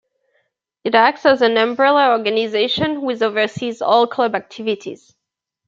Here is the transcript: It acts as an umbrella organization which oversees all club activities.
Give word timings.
It 0.83 0.95
acts 0.95 1.27
as 1.27 1.43
an 1.43 1.55
umbrella 1.57 2.17
organization 2.17 3.03
which 3.03 3.21
oversees 3.21 3.83
all 3.83 4.07
club 4.07 4.33
activities. 4.33 5.13